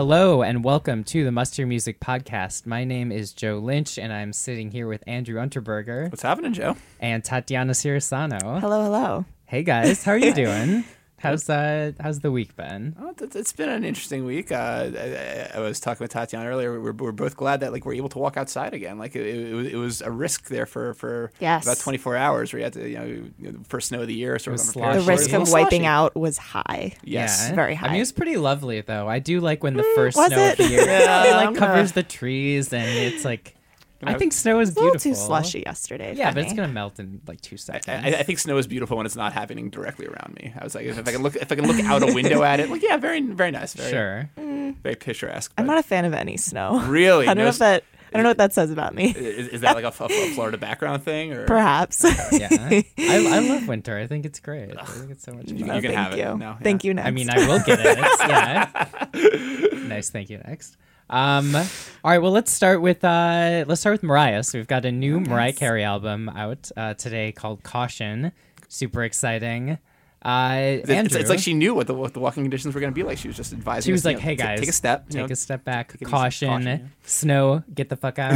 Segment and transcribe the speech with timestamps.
[0.00, 2.66] Hello and welcome to the Must Hear Music Podcast.
[2.66, 6.76] My name is Joe Lynch and I'm sitting here with Andrew Unterberger What's happening, Joe?
[7.00, 8.60] and Tatiana Cirisano.
[8.60, 9.24] Hello, hello.
[9.46, 10.84] Hey guys, how are you doing?
[11.26, 12.96] How's uh how's the week been?
[13.00, 14.50] Oh, it's- it's been an interesting week.
[14.52, 16.80] Uh, I, I- I was talking with Tatiana earlier.
[16.80, 18.98] We're, we're both glad that like we're able to walk outside again.
[18.98, 21.64] Like it, it, was, it was a risk there for for Yes.
[21.64, 22.52] about 24 hours.
[22.52, 23.04] where you had to you know,
[23.38, 24.96] you first snow of the year, sort of on.
[24.98, 25.86] The risk of wiping slushy.
[25.86, 26.94] out was high.
[27.04, 27.46] Yes.
[27.48, 27.54] Yeah.
[27.54, 27.92] very I high.
[27.92, 29.08] mean, it's pretty lovely though.
[29.08, 30.58] I do like when the first was snow it?
[30.60, 33.54] of the year Yeah, like covers the trees and it's like
[34.02, 35.10] I think snow is It's a little beautiful.
[35.12, 36.14] too slushy yesterday.
[36.14, 37.88] Yeah, for but it's gonna melt in like two seconds.
[38.04, 40.52] I, I think snow is beautiful when it's not happening directly around me.
[40.58, 42.60] I was like, if I can look, if I can look out a window at
[42.60, 44.30] it, like yeah, very, very nice, very, sure.
[44.36, 44.76] Mm.
[44.82, 45.52] very picturesque.
[45.56, 46.80] I'm not a fan of any snow.
[46.86, 47.24] Really?
[47.28, 47.84] I don't No know if that.
[48.12, 49.10] I don't know what that says about me.
[49.10, 49.90] Is, is that like a
[50.34, 52.04] Florida background thing, or Perhaps.
[52.32, 52.48] Yeah.
[52.50, 53.98] I, I love winter.
[53.98, 54.74] I think it's great.
[54.78, 55.66] I think it's so much You, fun.
[55.68, 56.24] can- you can Thank have you.
[56.24, 56.58] it now.
[56.62, 56.94] Thank you.
[56.94, 57.06] Next.
[57.08, 57.98] I mean, I will get it.
[58.20, 59.78] yeah.
[59.88, 60.08] nice.
[60.10, 60.38] Thank you.
[60.46, 60.76] Next.
[61.08, 61.64] Um, all
[62.04, 62.18] right.
[62.18, 64.42] Well, let's start with uh, let's start with Mariah.
[64.42, 68.32] So we've got a new Mariah Carey album out uh, today called Caution.
[68.68, 69.78] Super exciting.
[70.26, 72.92] Uh, It's, Andrew, it's like she knew what the what the walking conditions were going
[72.92, 73.16] to be like.
[73.18, 73.88] She was just advising.
[73.88, 75.36] she was us, you like, know, "Hey guys, take a step, you take know, a
[75.36, 75.92] step back.
[75.92, 76.10] take it easy.
[76.10, 76.78] Caution, Caution, yeah.
[77.04, 78.34] snow, get the fuck out."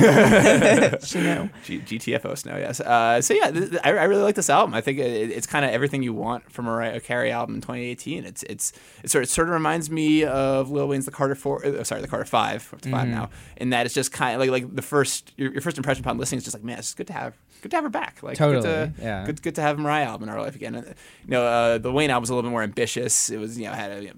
[1.04, 1.50] she knew.
[1.64, 2.80] G- GTFO snow, yes.
[2.80, 4.72] Uh, so yeah, th- th- I, I really like this album.
[4.74, 7.60] I think it, it's kind of everything you want from a Mariah Carey album in
[7.60, 8.24] 2018.
[8.24, 8.72] It's it's
[9.02, 11.82] it sort of, it sort of reminds me of Lil Wayne's The Carter Four, uh,
[11.82, 13.10] sorry, The Carter Five, up to five Mm-hmm.
[13.10, 13.30] now.
[13.56, 16.18] In that it's just kind of like like the first your, your first impression upon
[16.18, 18.22] listening is just like, man, it's good to have good to have her back.
[18.22, 19.26] Like Totally, good to, yeah.
[19.26, 20.74] good, good to have a Mariah album in our life again.
[20.76, 23.30] And, you know, uh, the Wayne album was a little bit more ambitious.
[23.30, 24.14] It was you know had a you know,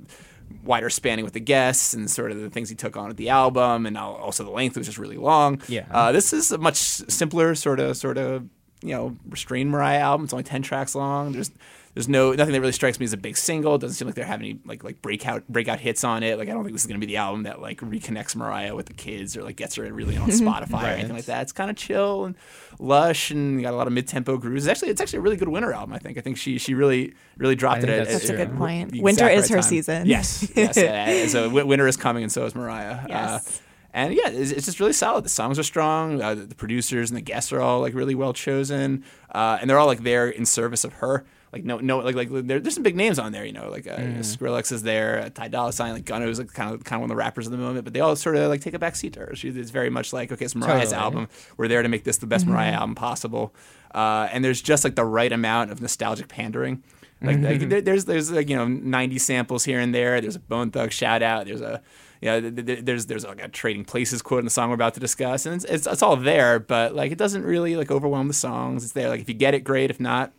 [0.65, 3.29] wider spanning with the guests and sort of the things he took on at the
[3.29, 5.61] album, and also the length was just really long.
[5.69, 5.87] Yeah.
[5.91, 8.49] Uh, this is a much simpler sort of sort of
[8.83, 10.25] you know restrained Mariah album.
[10.25, 11.33] It's only ten tracks long.
[11.33, 11.51] There's
[11.95, 13.75] there's no nothing that really strikes me as a big single.
[13.75, 16.39] It doesn't seem like they're having any like like breakout breakout hits on it.
[16.39, 18.87] Like I don't think this is gonna be the album that like reconnects Mariah with
[18.87, 21.43] the kids or like gets her really on Spotify or anything like that.
[21.43, 22.35] It's kind of chill and
[22.79, 24.65] lush and got a lot of mid tempo grooves.
[24.67, 25.93] It's actually it's actually a really good winter album.
[25.95, 26.17] I think.
[26.17, 27.89] I think she she really really dropped it.
[27.91, 29.01] at- that's at- a good point.
[29.03, 29.63] Winter is right her time.
[29.69, 30.07] season.
[30.07, 30.79] Yes, yes.
[30.79, 32.93] uh, so winter is coming, and so is Mariah.
[33.05, 33.61] Uh, Yes.
[33.93, 35.25] and yeah, it's, it's just really solid.
[35.25, 36.23] The songs are strong.
[36.23, 39.05] Uh, the, the producers and the guests are all like really well chosen,
[39.35, 41.25] uh, and they're all like there in service of her.
[41.53, 43.45] Like no, no, like like there, there's some big names on there.
[43.45, 46.51] You know, like uh, Skrillex is there, uh, Ty Dolla Sign, like Gunna is like
[46.53, 47.85] kind of kind of one of the rappers of the moment.
[47.85, 49.37] But they all sort of like take a back seat to her.
[49.37, 51.03] She, it's very much like okay, it's Mariah's Totally.
[51.03, 51.29] album.
[51.59, 53.55] We're there to make this the best Mariah album possible.
[53.95, 56.83] Uh, and there's just like the right amount of nostalgic pandering.
[57.25, 60.21] Like, like there, there's there's like you know 90 samples here and there.
[60.21, 61.47] There's a Bone Thug shout out.
[61.47, 61.81] There's a
[62.21, 62.41] yeah.
[62.41, 65.01] th- th- there's there's like a Trading Places quote in the song we're about to
[65.01, 66.59] discuss, and it's, it's it's all there.
[66.59, 68.85] But like it doesn't really like overwhelm the songs.
[68.85, 69.09] It's there.
[69.09, 69.91] Like if you get it, great.
[69.91, 70.33] If not,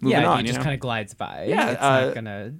[0.00, 0.38] moving yeah, on.
[0.38, 0.64] it you just know?
[0.64, 1.46] kind of glides by.
[1.48, 2.54] Yeah, it's uh, not gonna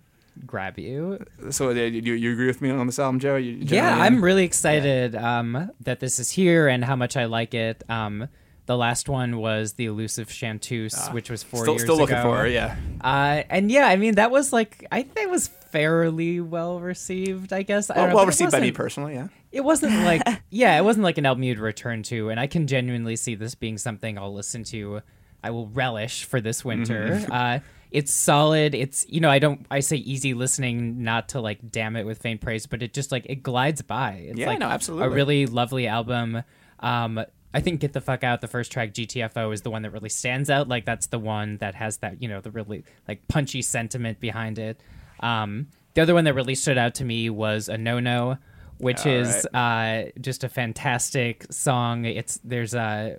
[0.44, 1.24] grab you.
[1.50, 3.36] So uh, you, you agree with me on this album, Joe?
[3.36, 7.54] You, Yeah, I'm really excited um, that this is here and how much I like
[7.54, 7.82] it.
[7.88, 8.28] Um,
[8.66, 12.30] the last one was the elusive Chanteuse, which was four still years still looking ago.
[12.30, 12.48] for her.
[12.48, 12.76] Yeah.
[13.00, 17.52] Uh, and yeah, I mean that was like I think it was fairly well received.
[17.52, 19.14] I guess I Well, know, well received by me personally.
[19.14, 19.28] Yeah.
[19.52, 22.66] It wasn't like yeah, it wasn't like an album you'd return to, and I can
[22.66, 25.00] genuinely see this being something I'll listen to.
[25.46, 27.08] I will relish for this winter.
[27.10, 27.32] Mm-hmm.
[27.40, 27.58] uh,
[27.90, 28.74] it's solid.
[28.74, 32.18] It's you know I don't I say easy listening not to like damn it with
[32.18, 34.26] faint praise, but it just like it glides by.
[34.28, 35.06] It's Yeah, like no, absolutely.
[35.06, 36.42] a really lovely album.
[36.80, 39.90] Um, I think "Get the Fuck Out," the first track, GTFO, is the one that
[39.90, 40.68] really stands out.
[40.68, 44.58] Like that's the one that has that you know the really like punchy sentiment behind
[44.58, 44.80] it.
[45.20, 48.36] Um, the other one that really stood out to me was "A No No,"
[48.78, 52.04] which is uh, just a fantastic song.
[52.04, 53.18] It's there's a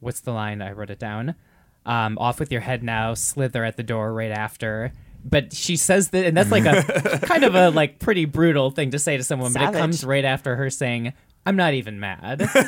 [0.00, 0.60] what's the line?
[0.60, 1.36] I wrote it down.
[1.86, 4.92] Um, "Off with your head now," "Slither at the door" right after.
[5.24, 8.90] But she says that, and that's like a kind of a like pretty brutal thing
[8.92, 9.52] to say to someone.
[9.52, 11.12] But it comes right after her saying,
[11.44, 12.62] "I'm not even mad." you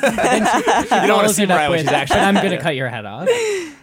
[1.07, 2.19] don't want to see Mariah when she's actually.
[2.19, 3.27] I'm gonna cut your head off.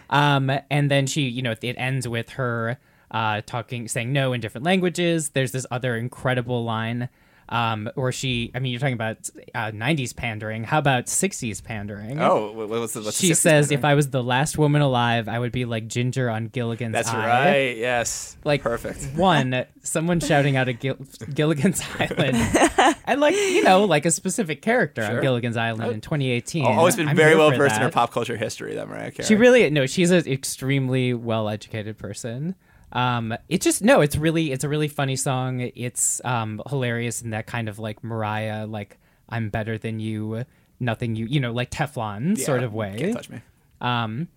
[0.09, 2.77] Um, and then she, you know, it ends with her
[3.11, 5.29] uh, talking, saying no in different languages.
[5.29, 7.09] There's this other incredible line
[7.51, 10.63] um, where she, I mean, you're talking about uh, 90s pandering.
[10.63, 12.19] How about 60s pandering?
[12.21, 13.03] Oh, what- what's the?
[13.11, 13.77] She 60s says, pattern?
[13.79, 17.05] "If I was the last woman alive, I would be like Ginger on Gilligan's Island.
[17.05, 17.77] That's Eye." right.
[17.77, 18.37] Yes.
[18.45, 19.03] Like perfect.
[19.15, 20.97] One, someone shouting out at Gil-
[21.33, 22.37] Gilligan's Island,
[23.05, 26.65] and like you know, like a specific character on Gilligan's Island in 2018.
[26.65, 28.75] Always been I'm very well versed in her pop culture history.
[28.75, 29.27] That Mariah Carey.
[29.27, 32.55] She really no, she's an extremely well educated person.
[32.93, 35.71] Um, it just no, it's really it's a really funny song.
[35.75, 38.97] It's um hilarious in that kind of like Mariah, like
[39.29, 40.45] I'm better than you,
[40.79, 42.95] nothing you you know, like Teflon Yeah, sort of way.
[42.97, 43.41] Can't touch me.
[43.79, 44.27] Um,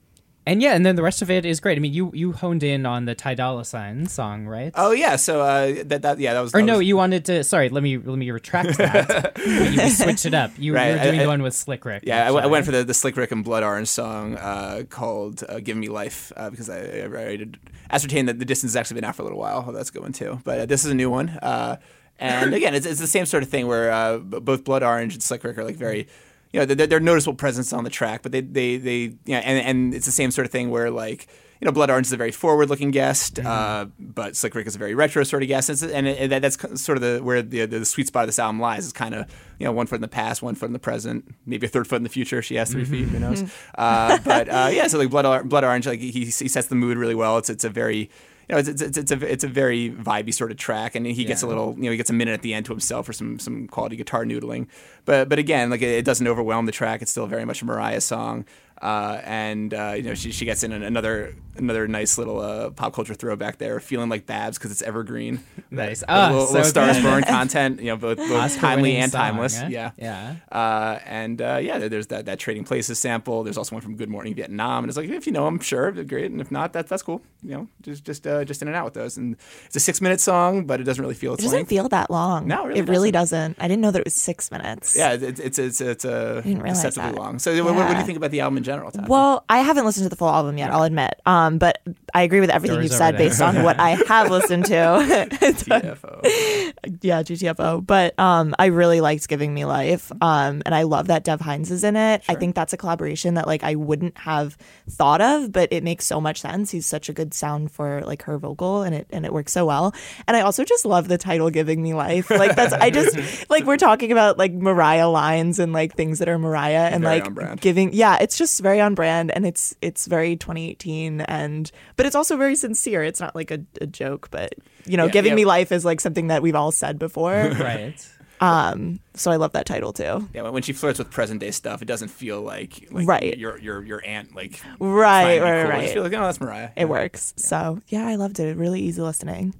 [0.47, 1.79] and yeah, and then the rest of it is great.
[1.79, 4.73] I mean, you you honed in on the Ty Dolla Sign song, right?
[4.75, 5.17] Oh yeah.
[5.17, 6.55] So uh, that that yeah that was.
[6.55, 7.45] Or that no, was- you wanted to.
[7.45, 9.33] Sorry, let me let me retract that.
[9.47, 10.51] you, switched it up.
[10.59, 12.03] You, Right, you were doing I- I- the one with Slick Rick.
[12.07, 12.51] Yeah, I, actually.
[12.51, 15.89] went for the, the Slick Rick and Blood Orange song uh, called uh, "Give Me
[15.89, 17.59] Life" uh, because I, I, I did
[17.91, 19.65] ascertain that the distance has actually been out for a little while.
[19.67, 20.41] Oh, that's going too.
[20.45, 21.77] But uh, this is a new one, uh,
[22.19, 25.23] and again, it's, it's the same sort of thing where uh, both Blood Orange and
[25.23, 26.07] Slick Rick are like very.
[26.55, 29.39] You know, they're, they're noticeable presence on the track, but they, they, they, you know,
[29.39, 31.27] and, and it's the same sort of thing where like,
[31.61, 34.79] you know, Blood Orange is a very forward-looking guest, uh, but Slick Rick is a
[34.79, 37.85] very retro sort of guest, and, and, that, that's sort of the where the, the
[37.85, 38.87] sweet spot of this album lies.
[38.87, 39.29] Is kind of
[39.59, 41.89] you know one foot in the past, one foot in the present, maybe a third
[41.89, 42.41] foot in the future.
[42.41, 43.43] She has 3 feet, who knows?
[43.77, 46.99] uh, but uh, yeah, so like Blood, Blood Orange, like he, he sets the mood
[46.99, 47.39] really well.
[47.39, 48.11] It's it's a very
[48.49, 51.07] you know, it's, it's, it's, it's a it's a very vibey sort of track, and
[51.07, 53.07] he gets a little, you know, he gets a minute at the end to himself
[53.07, 54.67] for some some quality guitar noodling.
[55.05, 57.03] But but again, like it, it doesn't overwhelm the track.
[57.03, 58.45] It's still very much a Mariah song,
[58.85, 62.93] uh, and uh, you know, she she gets in another another nice little uh, pop
[62.93, 65.41] culture throwback there, feeling like Babs because it's evergreen.
[65.71, 66.01] Nice.
[66.07, 67.03] That- a little, so little Stars.
[67.03, 69.61] Born content, you know, both, both timely and song, timeless.
[69.69, 70.37] Yeah, Yeah.
[70.53, 73.43] uh, and uh, yeah, there's that that Trading Places sample.
[73.43, 75.91] There's also one from Good Morning Vietnam, and it's like if you know them, sure,
[75.91, 77.23] great, and if not, that's that's cool.
[77.43, 79.17] You know, just just uh, just in and out with those.
[79.17, 79.37] And
[79.67, 81.69] it's a six minute song, but it doesn't really feel It doesn't length.
[81.71, 82.47] feel that long.
[82.47, 83.57] No, it really it really doesn't.
[83.59, 84.97] I didn't know that it was six minutes.
[84.97, 87.19] yeah, it's it's it's it's a didn't realize deceptively that.
[87.21, 87.39] long.
[87.41, 88.74] So what, what do you think about the album in general?
[88.81, 89.07] Tati?
[89.09, 90.71] Well, I haven't listened to the full album yet.
[90.71, 91.21] I'll admit.
[91.27, 91.81] Um, but
[92.13, 94.75] I agree with everything you've said based on what I have listened to.
[95.55, 96.23] TFO.
[97.03, 97.85] yeah, GTFO.
[97.85, 100.11] But um, I really liked Giving Me Life.
[100.21, 102.23] Um, and I love that Dev Hynes is in it.
[102.29, 104.57] I think that's a collaboration that like I wouldn't have
[104.89, 106.71] thought of, but it makes so much sense.
[106.71, 109.67] He's such a good sound for like her vocal, and it and it works so
[109.67, 109.95] well.
[110.27, 113.65] And I also just love the title "Giving Me Life." Like that's I just like
[113.65, 117.61] we're talking about like Mariah lines and like things that are Mariah and Very like
[117.61, 117.93] giving.
[117.93, 122.37] Yeah, it's just very on brand, and it's it's very 2018, and but it's also
[122.37, 123.03] very sincere.
[123.03, 124.55] It's not like a, a joke, but
[124.87, 125.37] you know, Yeah, giving yeah.
[125.37, 127.51] me life is like something that we've all said before.
[127.59, 128.09] Right.
[128.41, 130.29] um, so I love that title too.
[130.35, 133.39] Yeah, when- when she flirts with present day stuff, it doesn't feel like, like Right.
[133.39, 135.71] your your your aunt like Right, trying to be right, cool.
[135.71, 135.81] I right.
[135.83, 136.71] just feel like oh that's Mariah.
[136.77, 137.33] It works.
[137.37, 138.57] So yeah, I loved it.
[138.57, 139.55] Really easy listening.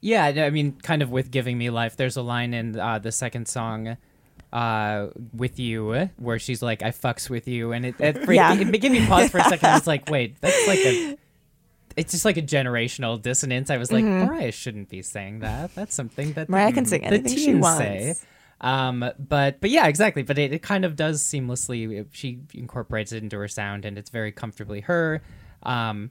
[0.00, 1.96] Yeah, I mean, kind of with giving me life.
[1.96, 3.96] There's a line in uh, the second song,
[4.56, 8.54] uh, "With You," where she's like, "I fucks with you," and it it, Yeah.
[8.54, 9.76] it, gave me pause for a second.
[9.76, 11.18] It's like, wait, that's like a.
[11.96, 13.70] It's just like a generational dissonance.
[13.70, 15.74] I was like, Mariah shouldn't be saying that.
[15.74, 16.52] That's something that Mm-hmm.
[16.52, 17.78] Mariah can sing the anything she wants.
[17.78, 18.14] say.
[18.60, 20.22] Um, but but yeah, exactly.
[20.22, 22.06] But it, it kind of does seamlessly.
[22.12, 25.22] She incorporates it into her sound, and it's very comfortably her.
[25.62, 26.10] Um,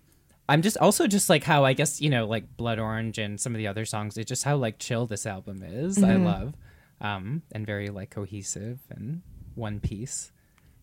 [0.50, 3.54] I'm just also just like how I guess you know like Blood Orange and some
[3.54, 4.18] of the other songs.
[4.18, 6.04] It's just how like chill this album is.
[6.04, 6.26] I Mm-hmm.
[6.26, 6.54] love,
[7.02, 9.22] um, and very like cohesive and
[9.56, 10.32] one piece.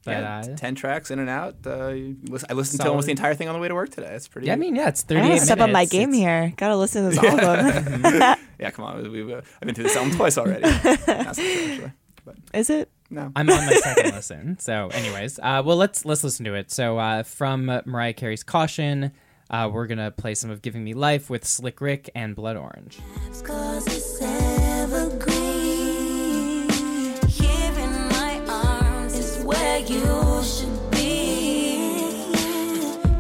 [0.05, 1.57] But Yeah, uh, ten tracks in and out.
[1.65, 1.91] Uh,
[2.29, 4.13] listen, I listened to almost the entire thing on the way to work today.
[4.15, 4.49] It's pretty.
[4.49, 6.53] yeah, I mean, yeah, it's I 38 gotta step up my game It's- here.
[6.57, 8.03] Gotta listen to this album.
[8.59, 9.13] yeah, come on.
[9.13, 10.63] We've, uh, I've been through this album twice already.
[10.63, 11.93] Not so actually.
[12.25, 12.91] But Is it?
[13.11, 13.31] no.
[13.37, 14.59] I'm on my second listen.
[14.59, 16.71] So, anyways, uh, well, let's let's listen to it.
[16.73, 19.13] So, uh, from Mariah Carey's "Caution,"
[19.51, 22.99] uh, we're gonna play some of "Giving Me Life" with Slick Rick and Blood Orange.
[29.83, 31.95] Is you should be.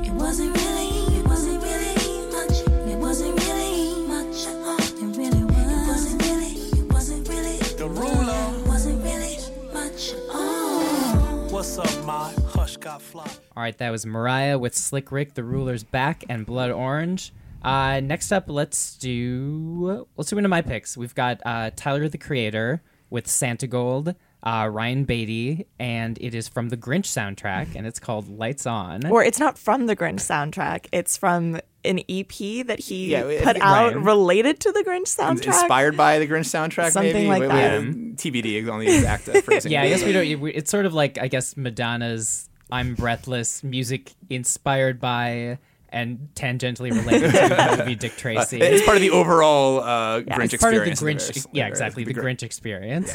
[0.07, 2.61] It wasn't really, it wasn't really much.
[2.89, 4.47] It wasn't really much.
[4.47, 5.57] It really was.
[5.59, 7.59] It wasn't really, it wasn't really.
[7.59, 8.59] The ruler.
[8.59, 9.39] It wasn't really
[9.73, 10.13] much.
[10.31, 11.49] Oh.
[11.51, 13.29] What's up, my hush got fly.
[13.57, 17.33] All right, that was Mariah with Slick Rick, The Ruler's Back, and Blood Orange.
[17.63, 20.97] Uh, next up, let's do let's do one of my picks.
[20.97, 24.15] We've got uh, Tyler the Creator with Santigold.
[24.43, 29.07] Uh, Ryan Beatty, and it is from the Grinch soundtrack, and it's called Lights On.
[29.07, 30.87] Or it's not from the Grinch soundtrack.
[30.93, 35.17] It's from an EP that he Yeah, put think out Ryan- related to the Grinch
[35.17, 35.47] soundtrack.
[35.47, 37.29] Inspired by the Grinch soundtrack, Something maybe?
[37.29, 37.81] like Wait, that.
[37.83, 39.71] wait, TBD on the exact uh, phrasing.
[39.73, 40.49] yeah, I guess we don't.
[40.49, 45.59] It's sort of like I guess Madonna's "I'm Breathless" music inspired by
[45.89, 48.61] and tangentially related to the movie Dick Tracy.
[48.61, 51.25] It's part of the overall uh, Grinch it's part of the experience.
[51.31, 51.37] Grinch.
[51.37, 51.47] universe.
[51.53, 52.03] yeah, exactly.
[52.05, 52.39] The it'd be great.
[52.39, 53.13] Grinch experience.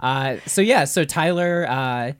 [0.00, 2.12] Uh, so yeah, so Tyler uh,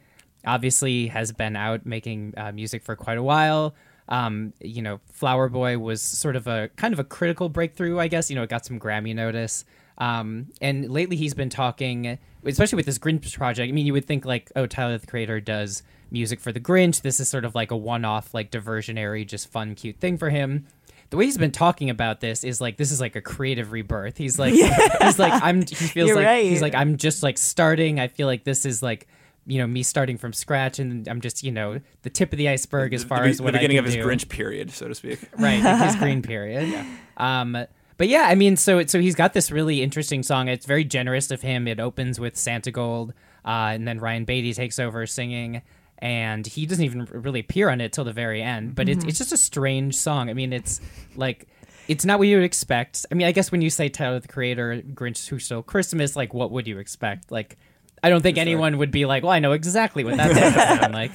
[0.46, 3.74] obviously has been out making uh, music for quite a while.
[4.08, 8.08] Um, you know, Flower Boy was sort of a kind of a critical breakthrough, I
[8.08, 8.28] guess.
[8.28, 9.64] You know, it got some Grammy notice.
[9.98, 13.68] Um, and lately he's been talking, especially with this Grinch project.
[13.68, 17.02] I mean, you would think like, oh, Tyler the Creator does music for the Grinch.
[17.02, 20.66] This is sort of like a one-off, like diversionary, just fun, cute thing for him
[21.10, 24.16] the way he's been talking about this is like this is like a creative rebirth.
[24.16, 24.52] He's like
[25.02, 26.44] he's like I'm he feels You're like right.
[26.46, 28.00] he's like I'm just like starting.
[28.00, 29.08] I feel like this is like
[29.46, 32.48] you know me starting from scratch and I'm just you know the tip of the
[32.48, 34.04] iceberg as The- far the, as the what beginning I of his do.
[34.04, 35.18] Grinch period, so to speak.
[35.38, 36.86] right like his green period yeah.
[37.16, 37.56] um
[37.96, 41.30] but yeah i mean so so he's got this really interesting song it's very generous
[41.30, 43.10] of him it opens with Santigold
[43.44, 45.62] uh, and then ryan beatty takes over singing
[46.02, 49.18] and he doesn't even really appear on it till the very end but it's, it's
[49.18, 50.80] just a strange song i mean it's
[51.16, 51.46] like
[51.88, 54.28] it's not what you would expect i mean i guess when you say tyler the
[54.28, 57.58] creator grinch who stole christmas like what would you expect like
[58.02, 61.10] I don't think anyone would be like, "Well, I know exactly what that's sound like."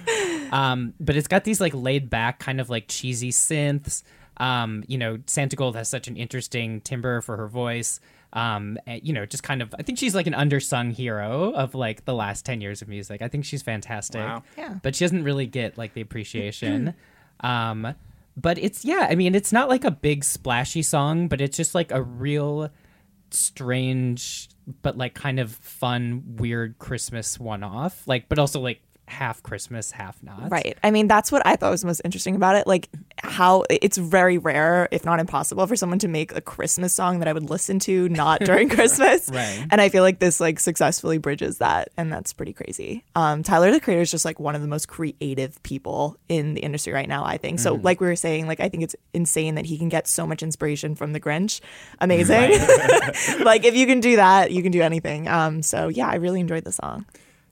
[0.52, 4.04] Um, but it's got these like laid back, kind of like cheesy synths.
[4.38, 8.00] Um, you know, Santigold has such an interesting timbre for her voice.
[8.36, 11.74] Um, and, you know, just kind of, I think she's like an undersung hero of
[11.74, 13.22] like the last ten years of music.
[13.22, 14.22] I think she's fantastic.
[14.22, 14.44] Wow.
[14.58, 14.76] Yeah.
[14.84, 16.94] But she doesn't really get like the appreciation.
[17.40, 17.96] um,
[18.38, 21.74] but it's yeah, I mean, it's not like a big splashy song, but it's just
[21.74, 22.70] like a real
[23.32, 24.50] strange
[24.82, 30.22] but like kind of fun weird christmas one-off like but also like half christmas half
[30.24, 30.78] not Right.
[30.84, 32.66] I mean, that's what I thought was most interesting about it.
[32.66, 32.90] Like,
[33.36, 37.28] how it's very rare, if not impossible, for someone to make a Christmas song that
[37.28, 39.30] I would listen to not during Christmas.
[39.30, 39.68] Right.
[39.70, 43.04] And I feel like this like successfully bridges that, and that's pretty crazy.
[43.14, 46.62] Um, Tyler the Creator is just like one of the most creative people in the
[46.62, 47.26] industry right now.
[47.26, 47.74] I think so.
[47.76, 50.42] Like we were saying, like I think it's insane that he can get so much
[50.42, 51.60] inspiration from the Grinch.
[52.00, 52.52] Amazing.
[53.44, 55.28] like if you can do that, you can do anything.
[55.28, 57.06] Um, so yeah, I really enjoyed the song.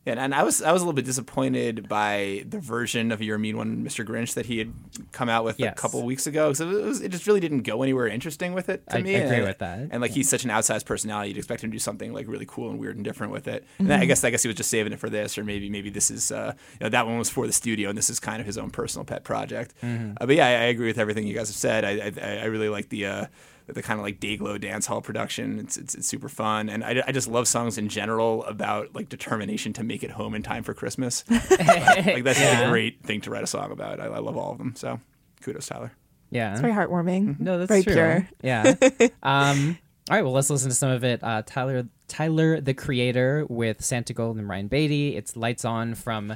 [0.05, 3.37] Yeah, and I was I was a little bit disappointed by the version of Your
[3.37, 4.05] Mean One, Mr.
[4.05, 4.73] Grinch, that he had
[5.13, 5.71] come out with Yes.
[5.71, 6.51] a couple weeks ago.
[6.51, 9.15] So it, was, it just really didn't go anywhere interesting with it to I me.
[9.15, 9.79] I agree and, with that.
[9.91, 12.45] And like he's such an outsized personality, you'd expect him to do something like really
[12.45, 13.65] cool and weird and different with it.
[13.79, 15.89] And I guess I guess he was just saving it for this, or maybe maybe
[15.89, 18.41] this is uh, you know that one was for the studio, and this is kind
[18.41, 19.73] of his own personal pet project.
[19.81, 21.85] Uh, but yeah, I, I agree with everything you guys have said.
[21.85, 23.05] I I, I really like the.
[23.05, 23.25] Uh,
[23.67, 25.59] the kind of like Dayglow dance hall production.
[25.59, 26.69] It's, it's, it's super fun.
[26.69, 30.35] And I, I just love songs in general about like determination to make it home
[30.35, 31.23] in time for Christmas.
[31.29, 33.99] like that's just a great thing to write a song about.
[33.99, 34.73] I, I love all of them.
[34.75, 34.99] So
[35.41, 35.91] kudos, Tyler.
[36.31, 37.39] yeah It's very heartwarming.
[37.39, 38.29] no that's very true pure.
[38.41, 38.75] yeah
[39.23, 39.77] um
[40.09, 43.79] all right well let's listen to some of it uh tyler tyler the creator with
[43.79, 46.33] Santigold and ryan beatty it's lights on from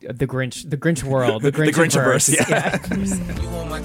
[0.00, 2.78] the grinch the grinch world the grinch Grinchiverse, yeah.
[3.42, 3.80] You on my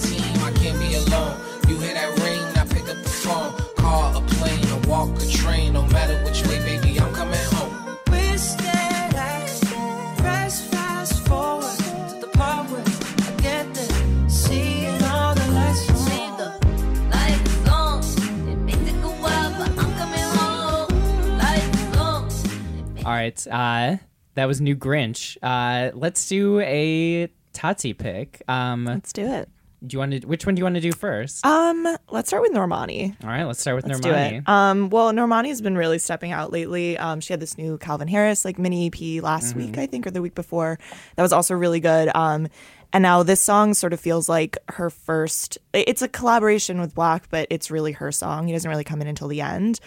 [23.19, 23.97] right uh
[24.35, 29.49] that was new grinch uh let's do a Tati pick um Let's do it.
[29.85, 32.41] do you want to which one do you want to do first Um, let's start
[32.43, 33.15] with Normani.
[33.23, 34.29] all right let's start with Let's Normani.
[34.29, 34.43] do it.
[34.49, 36.97] Um, well, Normani's been really stepping out lately.
[36.97, 40.11] Um, she had this new Calvin Harris like mini EP last week, I think, or
[40.11, 40.77] the week before.
[41.15, 42.09] That was also really good.
[42.15, 42.47] Um,
[42.93, 45.57] and now this song sort of feels like her first.
[45.73, 48.47] It's a collaboration with 6LACK, but it's really her song.
[48.47, 49.79] He doesn't really come in until the end.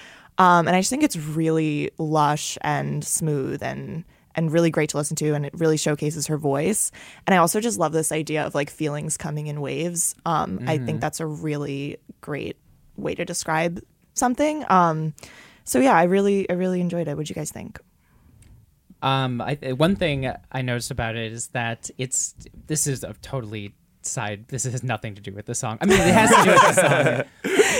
[0.42, 4.96] Um, and I just think it's really lush and smooth and and really great to
[4.96, 6.90] listen to and it really showcases her voice.
[7.26, 10.14] And i also just love this idea of like feelings coming in waves.
[10.26, 12.56] Um, i think that's a really great
[12.96, 13.80] way to describe
[14.14, 14.64] something.
[14.68, 15.14] Um,
[15.64, 17.16] so yeah i really i really enjoyed it.
[17.16, 17.78] What do you guys think?
[19.02, 22.34] Um, I, one thing I noticed about it is that it's
[22.66, 23.74] this is a totally
[24.06, 24.48] side.
[24.48, 25.78] This has nothing to do with the song.
[25.80, 27.24] I mean, it has to do with the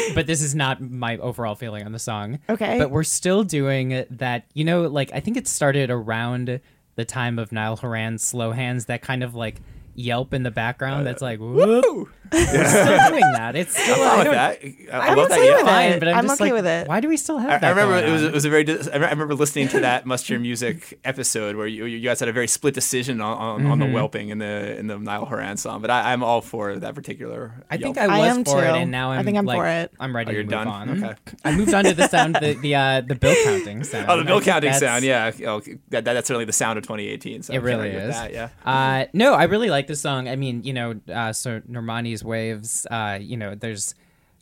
[0.05, 2.39] song, but this is not my overall feeling on the song.
[2.49, 2.79] Okay.
[2.79, 4.45] but we're still doing that.
[4.55, 6.61] You know, like I think it started around
[6.95, 9.61] the time of Niall Horan's "Slow Hands." That kind of like
[9.95, 12.09] yelp in the background that's like woo.
[12.35, 13.55] It's still doing that.
[13.57, 14.95] It's still I'm fine I with don't- that.
[14.95, 15.39] I, I I'm love that.
[15.39, 15.99] okay with fine, it.
[16.01, 16.89] but I'm, I'm just okay like, with it.
[16.89, 17.65] Why do we still have I, that?
[17.65, 18.29] I remember going it was on?
[18.29, 21.67] it was a very dis- I remember listening to that Must Hear Music episode where
[21.67, 23.95] you, you guys had a very split decision on, on, on the Mm-hmm.
[23.95, 27.53] whelping in the in the Niall Horan song, but I, I'm all for that particular.
[27.71, 28.11] I think yelp.
[28.11, 29.19] I I was am for it, and now I'm.
[29.19, 29.93] I'm think I'm like, for it.
[30.01, 30.69] I'm ready Oh, to you're move done?
[30.69, 31.05] on.
[31.05, 31.15] Okay.
[31.45, 34.09] I moved on to the sound, the the uh, the bill counting sound.
[34.09, 35.33] Oh, the bill counting sound, yeah.
[35.47, 37.43] Oh, that, that, that's certainly the sound of 2018.
[37.43, 38.15] So It I can't really argue with is.
[38.15, 38.49] That, yeah.
[38.65, 40.29] Uh, no, I really like this song.
[40.29, 43.95] I mean, you know, uh, so Normani's Waves, uh, you know, there's.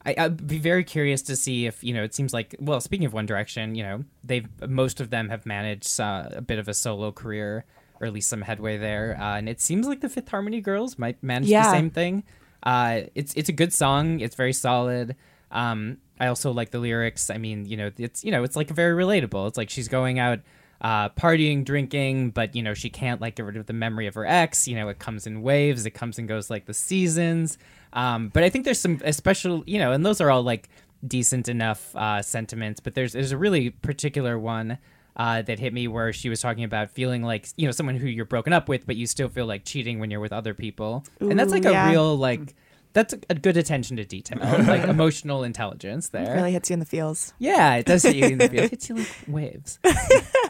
[0.06, 2.02] I, I'd be very curious to see if you know.
[2.02, 5.44] It seems like well, speaking of One Direction, you know, they've most of them have
[5.44, 7.64] managed uh, a bit of a solo career,
[8.00, 9.16] or at least some headway there.
[9.20, 12.24] Uh, and it seems like the Fifth Harmony girls might manage the same thing.
[12.62, 14.20] Uh, it's it's a good song.
[14.20, 15.16] It's very solid.
[15.50, 17.30] Um, I also like the lyrics.
[17.30, 19.48] I mean, you know, it's you know, it's like very relatable.
[19.48, 20.40] It's like she's going out
[20.80, 24.14] uh, partying, drinking, but you know she can't like get rid of the memory of
[24.14, 24.66] her ex.
[24.66, 25.86] You know, it comes in waves.
[25.86, 27.58] It comes and goes like the seasons.
[27.92, 30.68] Um, but I think there's some special, you know, and those are all like
[31.06, 32.80] decent enough uh, sentiments.
[32.80, 34.78] But there's there's a really particular one.
[35.16, 38.06] Uh, that hit me where she was talking about feeling like you know someone who
[38.06, 41.04] you're broken up with, but you still feel like cheating when you're with other people,
[41.18, 41.88] and that's like yeah.
[41.88, 42.54] a real like
[42.92, 46.34] that's a, a good attention to detail, like emotional intelligence there.
[46.34, 47.32] really hits you in the feels.
[47.38, 48.64] Yeah, it does hit you in the feels.
[48.64, 49.78] It hits you like waves.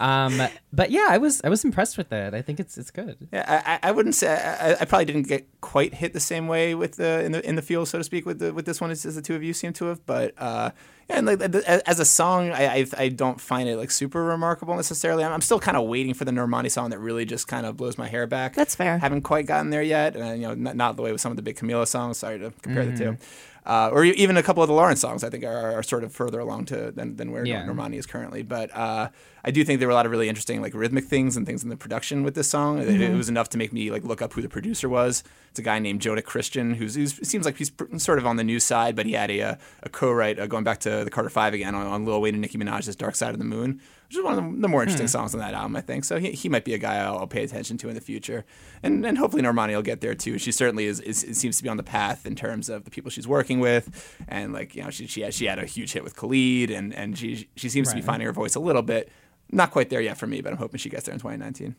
[0.00, 0.40] um,
[0.72, 2.34] but yeah, I was I was impressed with it.
[2.34, 3.28] I think it's it's good.
[3.32, 6.46] Yeah, I, I- I wouldn't say I, I probably didn't get quite hit the same
[6.48, 8.80] way with the in the in the field, so to speak, with the with this
[8.80, 10.04] one as, as the two of you seem to have.
[10.06, 10.70] But uh, yeah,
[11.10, 15.24] and like as a song, I, I I don't find it like super remarkable necessarily.
[15.24, 17.76] I'm, I'm still kind of waiting for the Normani song that really just kind of
[17.76, 18.54] blows my hair back.
[18.54, 18.98] That's fair.
[18.98, 20.16] Haven't quite gotten there yet.
[20.16, 22.18] Uh, you know, not, not the way with some of the big Camila songs.
[22.18, 23.16] Sorry to compare the Mm-hmm.
[23.16, 23.18] two.
[23.66, 26.12] Uh, or even a couple of the Lawrence songs, I think, are, are sort of
[26.14, 27.66] further along to than, than where Yeah.
[27.66, 28.42] Normani is currently.
[28.42, 29.10] But uh,
[29.44, 31.62] I do think there were a lot of really interesting like rhythmic things and things
[31.62, 32.78] in the production with this song.
[32.78, 33.02] It, Mm-hmm.
[33.02, 35.22] it was enough to make me like look up who the producer was.
[35.50, 38.36] It's a guy named Jonah Christian, who's, who's seems like he's pr- sort of on
[38.36, 41.10] the news side, but he had a, uh, a co-write uh, going back to the
[41.10, 43.80] Carter Five again on, on Lil Wayne and Nicki Minaj's "Dark Side of the Moon,"
[44.10, 46.04] which is one of the, the more interesting songs on that album, I think.
[46.04, 48.44] So he, he might be a guy I'll, I'll pay attention to in the future,
[48.82, 50.36] and and hopefully Normani will get there too.
[50.36, 52.90] She certainly is, is it seems to be on the path in terms of the
[52.90, 55.92] people she's working with, and like you know she she had, she had a huge
[55.92, 58.82] hit with Khalid, and and she she seems to be finding her voice a little
[58.82, 59.12] bit.
[59.52, 61.76] Not quite there yet for me, but I'm hoping she gets there in 2019.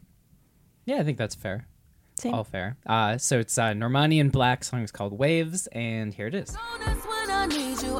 [0.85, 1.67] Yeah, I think that's fair.
[2.17, 2.33] Same.
[2.33, 2.77] All fair.
[2.85, 6.55] Uh, so it's uh, Normani and 6LACK song is called Waves, and here it is.
[6.55, 7.99] When I need you,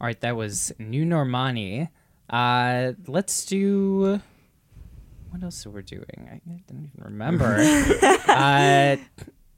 [0.00, 1.90] All right, that was New Normani.
[2.30, 4.18] Uh, let's do.
[5.28, 6.06] What else are we doing?
[6.18, 7.56] I, I don't even remember.
[8.26, 8.96] uh,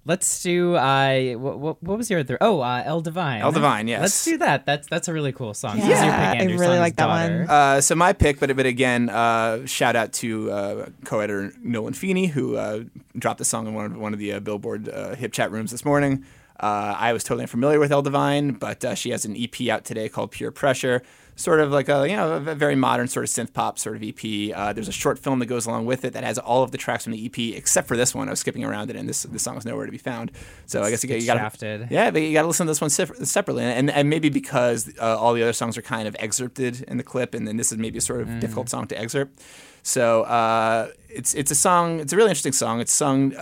[0.05, 0.75] let's do.
[0.75, 2.39] Uh, what, what, what was your other?
[2.41, 3.43] Oh, uh, El Divine.
[3.43, 4.01] El Divine, yes.
[4.01, 4.67] Let's do that.
[4.67, 5.79] That's that's a really cool song.
[5.79, 7.49] Yeah, This is your I really like that one.
[7.49, 12.27] Uh, so my pick, but but again, uh, shout out to uh, co-editor Nolan Feeney
[12.27, 12.85] who uh,
[13.19, 15.85] dropped the song in one of one of the uh, Billboard uh, HipChat rooms this
[15.85, 16.25] morning.
[16.61, 19.85] Uh, I was totally unfamiliar with El Divine, but uh, she has an EP out
[19.85, 21.03] today called Pure Pressure,
[21.35, 24.03] sort of like a you know a very modern sort of synth pop sort of
[24.03, 24.55] EP.
[24.55, 26.79] Uh, there's a short film that goes along with it that has all of the
[26.79, 28.29] tracks from the EP except for this one.
[28.29, 30.31] I was skipping around it, and this this song is nowhere to be found.
[30.67, 31.89] So I guess you, got- you got shafted.
[31.91, 34.93] yeah, but you got to listen to this one sep- separately, and and maybe because
[35.01, 37.73] uh, all the other songs are kind of excerpted in the clip, and then this
[37.73, 39.41] is maybe a sort of difficult song to excerpt.
[39.83, 42.01] So uh, it's it's a song.
[42.01, 42.81] It's a really interesting song.
[42.81, 43.35] It's sung.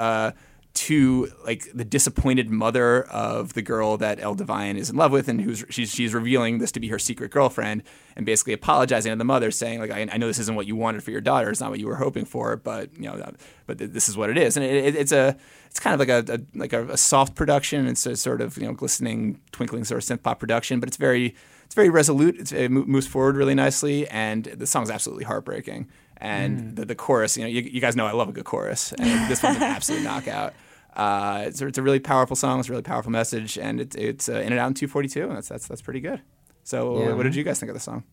[0.74, 5.28] To like the disappointed mother of the girl that El Divine is in love with,
[5.28, 7.83] and who's she's she's revealing this to be her secret girlfriend,
[8.16, 10.76] and basically apologizing to the mother, saying like I, I know this isn't what you
[10.76, 13.33] wanted for your daughter, it's not what you were hoping for, but you know,
[13.66, 16.00] but th- this is what it is, and it, it, it's a it's kind of
[16.00, 19.40] like a, a like a, a soft production, it's a sort of you know glistening,
[19.52, 21.35] twinkling sort of synth pop production, but it's very
[21.66, 25.88] it's very resolute, it's, it moves forward really nicely, and the song's absolutely heartbreaking.
[26.20, 28.92] And the, the chorus, you know, you, you guys know I love a good chorus,
[28.98, 30.52] and this one's an absolute knockout.
[30.94, 32.61] Uh, it's, it's a really powerful song.
[32.61, 35.37] It's a really powerful message, and it, it's uh, in and out in 242, and
[35.37, 36.20] that's that's that's pretty good.
[36.62, 37.12] So, Yeah.
[37.14, 38.04] what did you guys think of the song?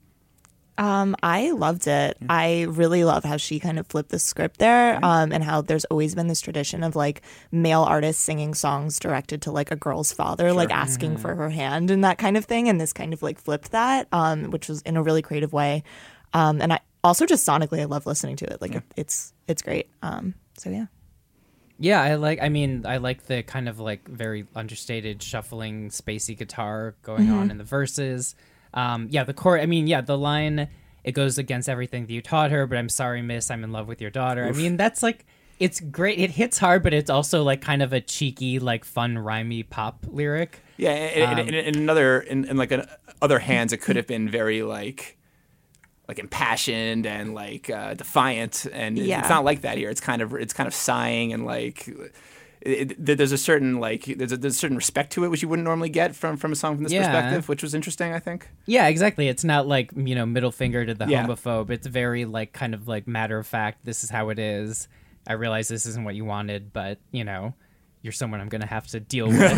[0.80, 2.18] Um, I loved it.
[2.30, 5.86] I really love how she kind of flipped the script there, um, and how there's
[5.86, 10.14] always been this tradition of like male artists singing songs directed to like a girl's
[10.14, 12.70] father, like asking for her hand and that kind of thing.
[12.70, 15.84] And this kind of like flipped that, um, which was in a really creative way.
[16.34, 18.62] Um, and I also just sonically, I love listening to it.
[18.62, 19.90] Like it, it's it's great.
[20.02, 20.86] Um, so yeah.
[21.80, 22.40] Yeah, I like.
[22.42, 27.38] I mean, I like the kind of like very understated shuffling, spacey guitar going Mm-hmm.
[27.38, 28.36] on in the verses.
[28.74, 29.60] Um, yeah, the core.
[29.60, 30.68] I mean, yeah, the line.
[31.04, 33.88] it goes against everything that you taught her, but I'm sorry, miss, I'm in love
[33.88, 34.44] with your daughter.
[34.46, 35.26] I mean, that's like
[35.60, 36.20] it's great.
[36.20, 40.06] It hits hard, but it's also like kind of a cheeky, like fun, rhymey pop
[40.08, 40.60] lyric.
[40.78, 42.86] Yeah, and, and, and another in, in like an,
[43.22, 45.18] other hands, it could have been very like
[46.08, 49.20] like impassioned and like uh, defiant, and Yeah.
[49.20, 49.90] it's not like that here.
[49.90, 51.88] It's kind of it's kind of sighing and like.
[52.60, 55.42] It, it, there's a certain like there's a, there's a certain respect to it which
[55.44, 57.04] you wouldn't normally get from from a song from this Yeah.
[57.04, 58.12] perspective, which was interesting.
[58.14, 58.50] I think.
[58.66, 59.28] Yeah, exactly.
[59.30, 61.26] It's not like, you know, middle finger to the Yeah.
[61.26, 61.70] homophobe.
[61.70, 64.88] It's very like kind of like matter of fact, this is how it is.
[65.28, 67.54] I realize this isn't what you wanted, but you know,
[68.02, 69.40] you're someone I'm gonna have to deal with.
[69.40, 69.58] like,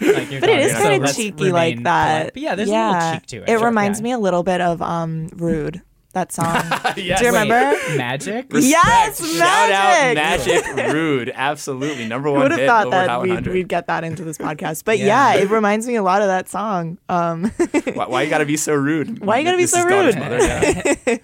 [0.00, 2.18] But it daughter, is so kind of let's cheeky like that.
[2.18, 2.34] polite.
[2.34, 3.42] But yeah, there's a little cheek to it.
[3.44, 4.04] It Sure, reminds yeah.
[4.04, 6.46] me a little bit of um Rude, that song.
[6.54, 6.94] Yes.
[6.96, 7.26] Do you Wait.
[7.26, 7.78] remember?
[7.96, 8.46] Magic?
[8.52, 9.36] Yes, Magic.
[9.38, 10.64] Shout out Magic.
[10.76, 14.02] Magic Rude, absolutely number Who one would have hit thought that we'd, we'd get that
[14.04, 14.84] into this podcast?
[14.84, 15.34] But Yeah.
[15.34, 15.42] yeah.
[15.42, 16.98] it reminds me a lot of that song.
[17.08, 17.44] Um,
[17.94, 19.24] why, why you gotta be so rude?
[19.24, 20.18] Why you gotta be This so is rude?
[20.18, 21.16] mother, yeah.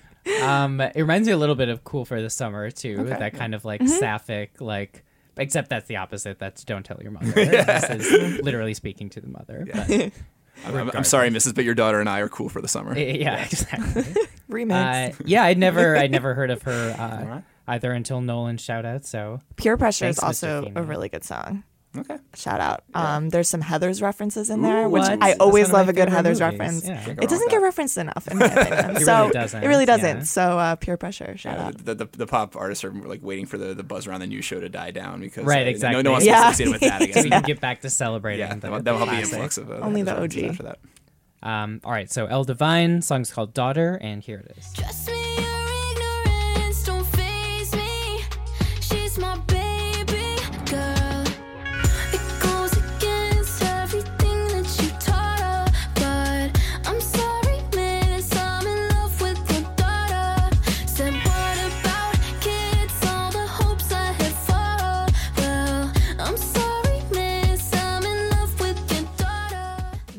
[0.43, 2.97] Um, it reminds me a little bit of Cool for the Summer too.
[3.01, 3.19] Okay.
[3.19, 3.93] That kind of like Mm-hmm.
[3.99, 5.05] sapphic, like,
[5.37, 6.39] except that's the opposite.
[6.39, 7.33] That's Don't Tell Your Mother.
[7.35, 9.67] This is literally speaking to the mother.
[9.73, 10.13] But,
[10.75, 12.99] I'm, I'm sorry, Mrs., but your daughter and I are cool for the summer.
[12.99, 14.03] yeah, exactly.
[14.51, 15.21] remix.
[15.21, 19.05] Uh, yeah, I'd never, I'd never heard of her uh, either until Nolan shout out.
[19.05, 21.65] So Pure Pressure Thanks, is also a really good song.
[21.99, 22.19] Okay.
[22.35, 22.85] Shout out.
[22.95, 25.23] Um, there's some Heather's references in there, Ooh, which what?
[25.23, 26.59] I always love a good Heather's movies.
[26.59, 26.87] reference.
[26.87, 27.15] Yeah.
[27.23, 28.97] It doesn't get referenced enough, in my opinion.
[28.97, 30.17] It so really doesn't, It really doesn't.
[30.19, 30.23] yeah.
[30.25, 31.37] So uh, Pure Pressure.
[31.37, 31.85] Shout Yeah, out.
[31.85, 34.43] the, the, the pop artists are like waiting for the, the buzz around the new
[34.43, 36.03] show to die down because Right, uh, exactly.
[36.03, 36.49] no, no one's Yeah.
[36.51, 37.03] associated with that.
[37.03, 38.47] I so we can get back to celebrating.
[38.47, 39.33] yeah, the, that'll, the that'll be classic.
[39.35, 40.39] influx of uh, Only the OG.
[40.39, 40.79] after that.
[41.43, 45.56] Um, all right, so El Divine song's called Daughter, and here it is.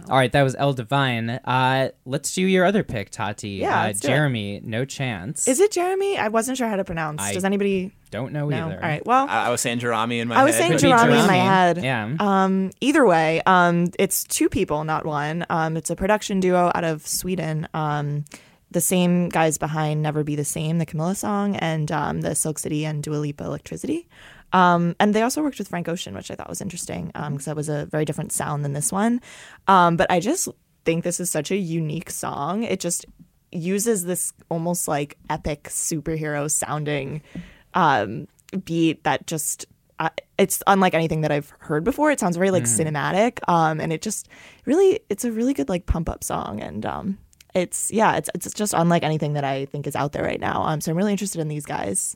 [0.09, 1.29] All right, that was El Divine.
[1.29, 3.49] Uh, let's do your other pick, Tati.
[3.49, 4.11] Yeah, uh, let's do it.
[4.11, 5.47] Jeremy, No Chance.
[5.47, 6.17] Is it Jeremy?
[6.17, 7.21] I wasn't sure how to pronounce.
[7.21, 8.67] I Does anybody Don't know know?
[8.67, 8.75] either.
[8.75, 9.05] All right.
[9.05, 10.41] Well, I, I was saying Jerami in my head.
[10.41, 10.59] I was head.
[10.61, 11.83] saying Could be Jerami in my head.
[11.83, 12.15] Yeah.
[12.19, 15.45] Um, either way, um, it's two people, not one.
[15.49, 17.67] Um, it's a production duo out of Sweden.
[17.73, 18.25] Um,
[18.69, 22.59] the same guys behind "Never Be the Same," the Camila song, and um, the Silk
[22.59, 24.07] City and Dua Lipa "Electricity."
[24.53, 27.55] Um, and they also worked with Frank Ocean, which I thought was interesting because that
[27.55, 29.21] was a very different sound than this one.
[29.67, 30.47] Um, but I just
[30.85, 32.63] think this is such a unique song.
[32.63, 33.05] It just
[33.51, 37.21] uses this almost like epic superhero sounding
[37.73, 38.27] um,
[38.63, 39.65] beat that just
[39.99, 42.11] uh, it's unlike anything that I've heard before.
[42.11, 44.29] It sounds very like cinematic, um, and it just
[44.65, 47.17] really it's a really good like pump up song, and um,
[47.55, 50.63] it's yeah, it's it's just unlike anything that I think is out there right now.
[50.63, 52.15] Um, so I'm really interested in these guys.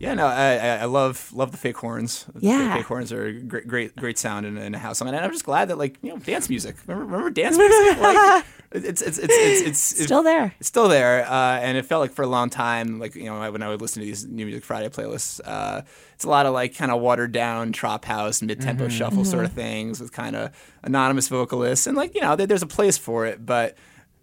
[0.00, 2.24] Yeah, no, I, I I love love the fake horns.
[2.34, 2.74] The Yeah.
[2.74, 5.30] fake horns are a great great great sound in, in a house song, and I'm
[5.30, 6.76] just glad that like you know dance music.
[6.86, 7.98] Remember, remember dance music?
[8.00, 10.54] Like, it's, it's it's it's it's it's Still there.
[10.58, 13.52] It's still there, uh, and it felt like for a long time, like you know,
[13.52, 15.82] when I would listen to these New Music Friday playlists, uh,
[16.14, 19.44] it's a lot of like kind of watered down trap house, mid tempo shuffle sort
[19.44, 20.50] of things with kind of
[20.82, 23.76] anonymous vocalists, and like you know, there, there's a place for it, but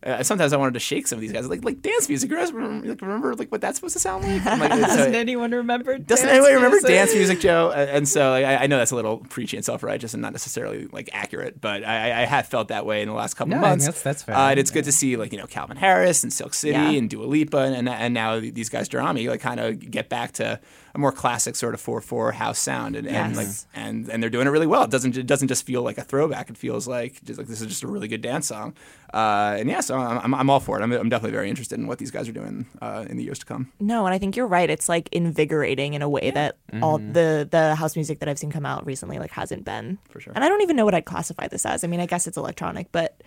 [0.04, 2.30] Uh, sometimes I wanted to shake some of these guys, like like dance music.
[2.30, 4.46] You guys remember, like, remember like what that's supposed to sound like?
[4.46, 5.98] Like, so- Doesn't anyone remember?
[5.98, 6.90] doesn't dance anyone remember music?
[6.90, 7.70] dance music, Joe?
[7.76, 10.22] Uh, And so like, I, I know that's a little preachy and self righteous and
[10.22, 13.56] not necessarily like accurate, but I, I have felt that way in the last couple
[13.56, 13.86] No, months.
[13.86, 14.36] that's- that's fair.
[14.36, 16.92] Uh, and it's good to see like you know Calvin Harris and Silk City Yeah.
[16.92, 20.60] and Dua Lipa and and now these guys Durami like kind of get back to
[20.96, 24.30] a more classic sort of four four house sound and, and like and and they're
[24.30, 24.84] doing it really well.
[24.84, 26.50] It doesn't it doesn't just feel like a throwback.
[26.50, 28.74] It feels like just like this is just a really good dance song.
[29.14, 30.84] Uh, and yeah, so I'm, I'm, I'm all for it.
[30.84, 33.40] I'm, I'm definitely very interested in what these guys are doing uh, in the years
[33.40, 33.72] to come.
[33.80, 34.70] No, and I think you're right.
[34.70, 38.52] It's like invigorating in a way that all the the house music that I've seen
[38.52, 39.98] come out recently like hasn't been.
[40.10, 40.34] For sure.
[40.36, 41.84] And I don't even know what I'd classify this as.
[41.84, 43.22] I mean, I guess it's electronic, but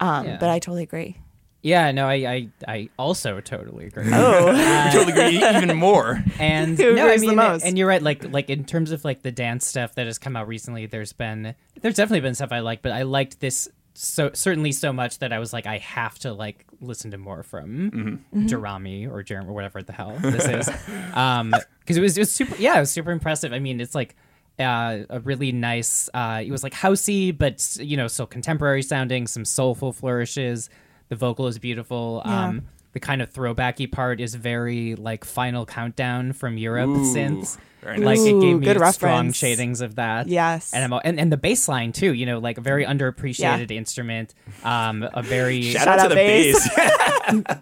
[0.00, 0.36] um, Yeah.
[0.38, 1.16] but I totally agree.
[1.64, 4.04] Yeah, no, I, I, I also totally agree.
[4.12, 6.22] Oh, I totally agree even more.
[6.38, 7.64] and Who no, I agrees the mean, most?
[7.64, 8.02] and you're right.
[8.02, 11.14] Like, like in terms of like the dance stuff that has come out recently, there's
[11.14, 15.20] been, there's definitely been stuff I like, but I liked this so certainly so much
[15.20, 18.46] that I was like, I have to like listen to more from Mm-hmm.
[18.46, 20.68] Jerami or Jeremy or whatever the hell this is,
[21.14, 23.52] um, because it was it was super, yeah, it was super impressive.
[23.54, 24.14] I mean, it's like.
[24.56, 26.08] Uh, a really nice.
[26.14, 29.26] Uh, it was like housey, but you know, still contemporary sounding.
[29.26, 30.70] Some soulful flourishes.
[31.08, 32.22] The vocal is beautiful.
[32.24, 32.46] Yeah.
[32.48, 32.62] Um,
[32.92, 37.58] the kind of throwbacky part is very like Final Countdown from Europe Ooh, synths.
[37.82, 38.20] very Like nice.
[38.26, 39.36] it gave Ooh, me good strong reference.
[39.36, 40.28] shadings of that.
[40.28, 40.72] Yes.
[40.72, 42.12] and I'm, and and the bass line too.
[42.14, 44.32] You know, like a very underappreciated instrument.
[44.62, 46.68] Um, a very Shout, Shout out, out to the bass.
[46.76, 47.58] bass.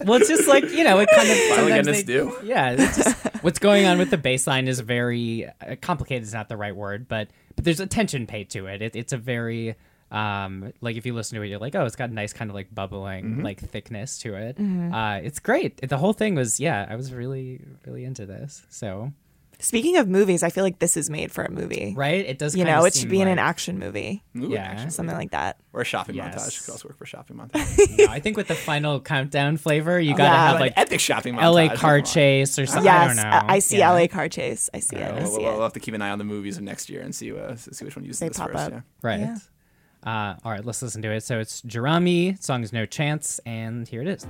[0.04, 2.36] well, it's just like you know, it kind of Finally sometimes getting us they- do.
[2.44, 6.24] Yeah, it's just what's going on with the bass line is very uh, complicated.
[6.24, 8.82] Is not the right word, but but there's attention paid to it.
[8.82, 9.76] it it's a very
[10.12, 12.50] um like if you listen to it, you're like, oh, it's got a nice kind
[12.50, 13.42] of like bubbling Mm-hmm.
[13.42, 14.56] like thickness to it.
[14.60, 15.88] Uh, it's great.
[15.88, 18.62] The whole thing was yeah, I was really really into this.
[18.68, 19.12] So
[19.58, 21.94] Speaking of movies, I feel like this is made for a movie.
[21.96, 22.56] right, it does.
[22.56, 24.62] You know, it should seem be in an action movie, Ooh, Yeah.
[24.64, 24.90] actually.
[24.90, 25.56] something like that.
[25.72, 26.34] Or a shopping Yes.
[26.34, 26.64] montage.
[26.64, 27.96] Could also work for shopping montage.
[27.96, 30.46] No, I think with the final countdown flavor, you gotta Yeah.
[30.48, 31.42] have An like epic shopping montage.
[31.42, 31.76] L.A.
[31.76, 32.90] car chase or something.
[32.90, 33.30] I yes, don't know.
[33.30, 33.92] I, I see Yeah.
[33.92, 34.68] LA car chase.
[34.74, 35.02] I see it.
[35.04, 35.52] I We'll, see we'll, it.
[35.54, 37.54] we'll have to keep an eye on the movies of next year and see uh,
[37.54, 38.58] see which one uses They this pop first.
[38.64, 38.72] up.
[38.72, 38.80] Yeah.
[39.00, 39.38] Right.
[40.04, 41.22] Uh, all right, let's listen to it.
[41.22, 44.26] So it's Jerami, song is No Chance, and here it is.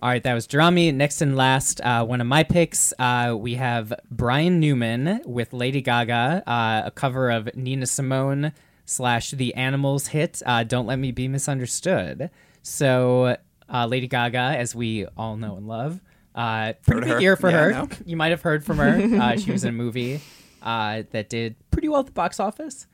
[0.00, 0.94] All right, that was Jerami.
[0.94, 5.80] Next and last, uh, one of my picks, uh, we have Brian Newman with Lady
[5.82, 8.52] Gaga, uh, a cover of Nina Simone
[8.86, 12.30] slash The Animals hit, uh, Don't Let Me Be Misunderstood.
[12.62, 13.36] So,
[13.68, 16.00] uh, Lady Gaga, as we all know and love,
[16.36, 17.20] uh, pretty big her.
[17.20, 17.72] year for Yeah, her.
[17.72, 17.88] know.
[18.06, 19.18] You might have heard from her.
[19.20, 20.20] Uh, she was in a movie
[20.62, 22.86] uh, that did pretty well at the box office.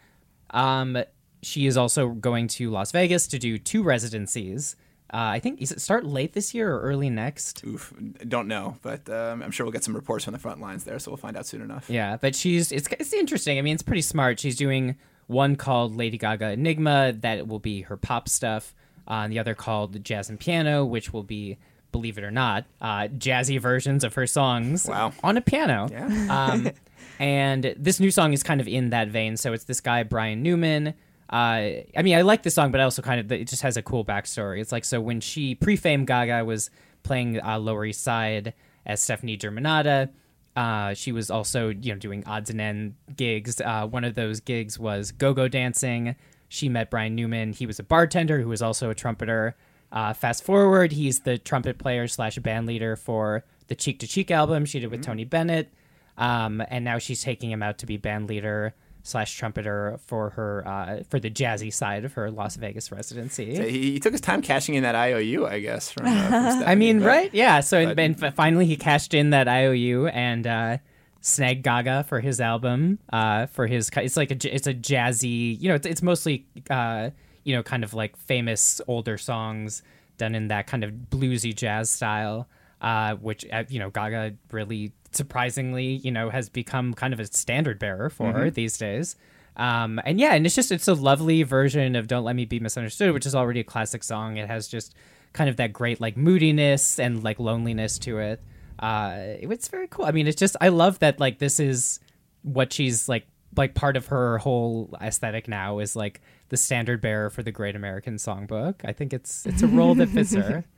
[0.51, 0.97] Um,
[1.43, 4.75] she is also going to Las Vegas to do two residencies.
[5.13, 7.63] Uh, I think is it start late this year or early next?
[7.65, 7.93] Oof,
[8.27, 10.99] don't know, but um, I'm sure we'll get some reports from the front lines there,
[10.99, 11.89] so we'll find out soon enough.
[11.89, 13.59] Yeah, but she's it's it's interesting.
[13.59, 14.41] I mean, it's pretty smart.
[14.41, 18.75] She's doing one called Lady Gaga Enigma that will be her pop stuff.
[19.07, 21.59] Uh, and the other called Jazz and Piano, which will be,
[21.93, 25.13] believe it or not, uh, jazzy versions of her songs Wow.
[25.23, 25.89] on a piano.
[25.91, 26.07] Yeah.
[26.51, 26.71] Um,
[27.19, 29.37] and this new song is kind of in that vein.
[29.37, 30.95] So it's this guy Brian Newman.
[31.35, 33.77] Uh, I mean, I like this song, but I also kind of it just has
[33.77, 34.61] a cool backstory.
[34.61, 36.71] It's like so when she pre-fame Gaga was
[37.03, 38.55] playing uh, Lower East Side
[38.87, 40.11] as Stefani Germanotta.
[40.55, 43.61] Uh, she was also you know doing odds and end gigs.
[43.61, 46.15] Uh, one of those gigs was go-go dancing.
[46.49, 47.53] She met Brian Newman.
[47.53, 49.57] He was a bartender who was also a trumpeter.
[49.91, 54.31] Uh, fast forward, he's the trumpet player slash band leader for the Cheek to Cheek
[54.31, 55.75] album she did with Tony Bennett.
[56.17, 58.73] Um, and now she's taking him out to be band leader
[59.07, 63.55] slash trumpeter for her uh, for the jazzy side of her Las Vegas residency.
[63.55, 65.93] So he, he took his time cashing in that IOU, I guess.
[65.93, 67.31] From, uh, from Stefani, I mean, but- right?
[67.35, 67.61] Yeah.
[67.61, 70.79] So and, but- and f- finally he cashed in that IOU and uh,
[71.21, 72.99] snagged Gaga for his album.
[73.13, 75.61] Uh, for his it's like a j- it's a jazzy.
[75.61, 77.11] You know, it's, it's mostly uh,
[77.45, 79.83] you know kind of like famous older songs
[80.17, 82.49] done in that kind of bluesy jazz style.
[82.81, 87.79] Uh, which you know Gaga really surprisingly you know has become kind of a standard
[87.79, 88.49] bearer for Mm-hmm.
[88.51, 89.17] these days.
[89.57, 92.59] Um, and yeah, and it's just it's a lovely version of "Don't Let Me Be
[92.59, 94.37] Misunderstood," which is already a classic song.
[94.37, 94.95] It has just
[95.33, 98.41] kind of that great like moodiness and like loneliness to it.
[98.81, 100.05] Uh, it's very cool.
[100.07, 102.01] I mean, it's just I love that like this is
[102.43, 106.21] what she's like like part of her whole aesthetic now is like
[106.55, 108.77] the standard bearer for the Great American Songbook.
[108.85, 110.65] I think it's it's a role that fits her.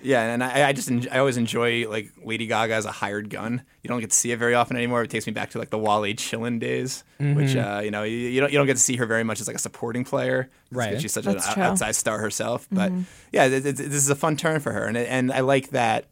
[0.00, 3.30] Yeah, and I, I just en- I always enjoy like Lady Gaga as a hired
[3.30, 3.62] gun.
[3.82, 5.02] You don't get to see it very often anymore.
[5.02, 7.78] It takes me back to like the Wale Chillin days, which Mhm.
[7.78, 9.48] uh, you know you, you don't you don't get to see her very much as
[9.48, 11.00] like a supporting player, just 'cause Right.
[11.02, 11.62] She's such That's an true.
[11.64, 12.68] outside star herself.
[12.70, 13.04] But Mhm.
[13.32, 16.04] yeah, it, it, this is a fun turn for her, and and I like that.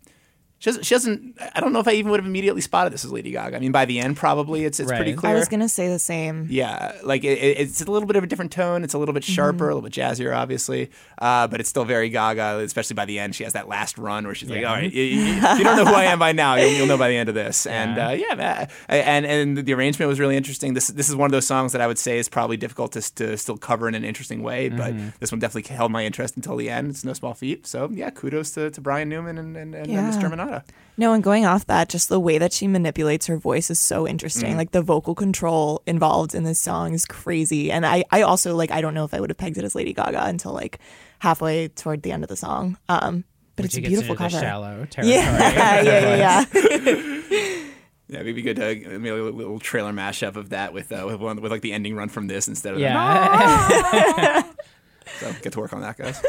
[0.58, 1.36] She doesn't, she doesn't.
[1.54, 3.56] I don't know if I even would have immediately spotted this as Lady Gaga.
[3.56, 5.32] I mean, by the end, probably it's it's pretty clear.
[5.32, 6.46] I was gonna say the same.
[6.48, 8.82] Yeah, like it, it- it's a little bit of a different tone.
[8.82, 12.08] It's a little bit sharper, a little bit jazzier, obviously, uh, but it's still very
[12.08, 12.60] Gaga.
[12.64, 15.02] Especially by the end, she has that last run where she's like, "All right, you,
[15.02, 17.28] you- you don't know who I am by now, you'll, you'll know by the end
[17.28, 18.08] of this." And Yeah.
[18.08, 20.72] uh, yeah, man, and and the arrangement was really interesting.
[20.72, 23.14] This this is one of those songs that I would say is probably difficult to,
[23.16, 26.56] to still cover in an interesting way, but this one definitely held my interest until
[26.56, 26.88] the end.
[26.88, 27.66] It's no small feat.
[27.66, 30.06] So yeah, kudos to, to Brian Newman and and, and, Yeah.
[30.06, 30.62] Miss Germanotta.
[30.98, 34.08] No, and going off that, just the way that she manipulates her voice is so
[34.08, 34.54] interesting.
[34.54, 34.56] Mhm.
[34.56, 37.70] Like the vocal control involved in this song is crazy.
[37.70, 39.74] And I, I also like I don't know if I would have pegged it as
[39.74, 40.78] Lady Gaga until like
[41.18, 42.78] halfway toward the end of the song.
[42.88, 43.24] Um,
[43.56, 44.42] but When it's she a gets beautiful into the cover.
[44.46, 45.16] shallow territory.
[45.16, 47.62] Yeah, yeah, yeah, yeah.
[48.08, 51.40] Yeah, maybe good to maybe a little trailer mashup of that with uh, with, one,
[51.42, 54.42] with like the ending run from this instead of the- Yeah.
[55.20, 56.22] So get to work on that, guys.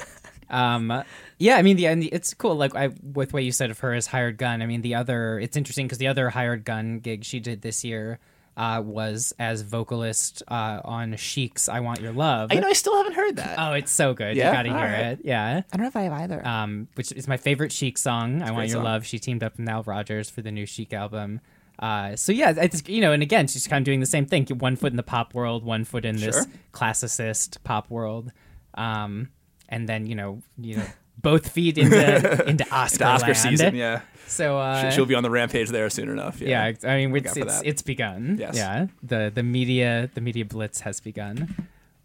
[0.49, 1.03] Um,
[1.37, 2.55] yeah, I mean, the and the- it's cool.
[2.55, 4.61] Like I, with what you said of her as hired gun.
[4.61, 7.83] I mean, the other it's interesting because the other hired gun gig she did this
[7.83, 8.19] year
[8.55, 12.95] uh, was as vocalist uh, on Chic's "I Want Your Love." You know, I still
[12.97, 13.55] haven't heard that.
[13.59, 14.35] Oh, it's so good.
[14.35, 14.47] Yeah?
[14.47, 15.05] You got to hear All right.
[15.11, 15.19] it.
[15.23, 15.61] Yeah.
[15.71, 16.47] I don't know if I have either.
[16.47, 18.41] Um, which is my favorite Chic song.
[18.41, 18.83] I Want Your song.
[18.83, 19.05] Love.
[19.05, 21.39] She teamed up with Nile Rodgers for the new Chic album.
[21.79, 24.47] Uh, so yeah, it's you know, and again, she's kind of doing the same thing.
[24.47, 26.45] One foot in the pop world, one foot in this Sure.
[26.73, 28.31] classicist pop world,
[28.73, 29.29] um,
[29.69, 30.85] and then you know, you know,
[31.21, 33.37] both feet into into Oscar, The Oscar land.
[33.37, 34.01] season, yeah.
[34.27, 36.41] So uh, She- She'll be on the rampage there soon enough.
[36.41, 38.37] yeah, Yeah, it's- I mean, it's it's, it's begun.
[38.39, 38.55] Yes.
[38.55, 41.55] Yeah, the the media the media blitz has begun.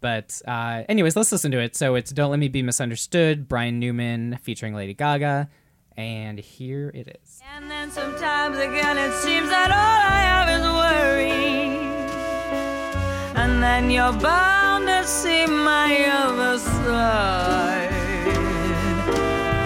[0.01, 1.75] But uh, anyways, let's listen to it.
[1.77, 5.47] So it's "Don't Let Me Be Misunderstood," Brian Newman featuring Lady Gaga,
[5.95, 7.39] and here it is.
[7.55, 11.82] And then sometimes again it seems that all I have is worry.
[13.43, 17.89] And then you're bound to see my other side.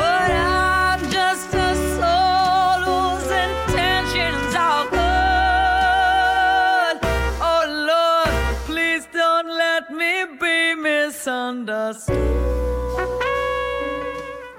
[0.02, 5.06] But I'm just a soul whose intentions are good.
[7.40, 8.34] Oh Lord,
[8.66, 12.18] please don't let me be misunderstood.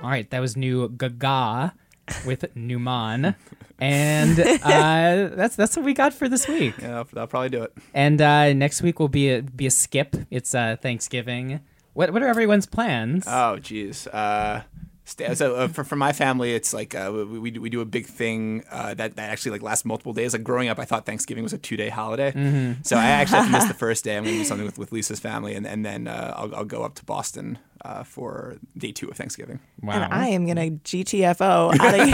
[0.01, 1.75] All right, that was new Gaga
[2.27, 3.35] with Newman,
[3.79, 4.57] and uh,
[5.37, 6.75] that's that's what we got for this week.
[6.79, 7.73] Yeah, that'll, that'll probably do it.
[7.95, 10.17] And uh, next week will be a be a skip.
[10.31, 11.61] It's uh, Thanksgiving.
[11.95, 13.25] What what are everyone's plans?
[13.27, 14.07] Oh, geez.
[15.09, 17.81] Sta- so uh, for, for my family, it's like uh, we, we do- we do
[17.81, 20.35] a big thing uh, that that actually like lasts multiple days.
[20.35, 22.33] Like growing up, I thought Thanksgiving was a two day holiday.
[22.33, 22.87] Mhm.
[22.87, 24.17] So I actually have to miss the first day.
[24.19, 26.65] I'm going to do something with, with Lisa's family, and and then uh, I'll I'll
[26.65, 29.61] go up to Boston uh, for day two of Thanksgiving.
[29.83, 29.95] Wow.
[29.95, 32.07] And I am gonna GTFO out of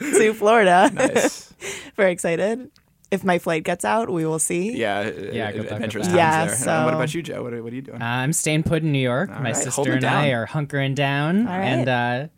[0.00, 0.90] here to Florida.
[0.94, 1.52] Nice.
[1.96, 2.70] Very excited.
[3.10, 4.72] If my flight gets out, we will see.
[4.76, 6.58] Yeah, Yeah, uh, good luck adventurous times that.
[6.60, 6.66] there.
[6.74, 7.42] Yeah, Uh, what about you, Joe?
[7.42, 8.00] What are, what are you doing?
[8.00, 9.30] Uh, I'm staying put in New York.
[9.30, 11.64] All My right, sister and it I are hunkering down, All right.
[11.64, 12.28] and uh,